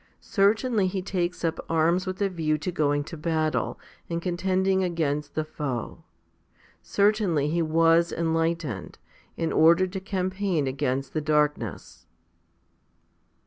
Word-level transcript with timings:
Certainly 0.19 0.87
he 0.87 1.03
takes 1.03 1.45
up 1.45 1.59
arms 1.69 2.07
with 2.07 2.19
a 2.23 2.29
view 2.29 2.57
to 2.57 2.71
going 2.71 3.03
to 3.03 3.15
battle 3.15 3.79
and 4.09 4.19
contending 4.19 4.83
against 4.83 5.35
the 5.35 5.43
foe; 5.45 6.03
certainly 6.81 7.49
he 7.49 7.61
was 7.61 8.11
enlightened, 8.11 8.97
in 9.37 9.51
order 9.53 9.85
to 9.85 9.99
campaign 9.99 10.65
against 10.65 11.13
the 11.13 11.21
darkness. 11.21 12.07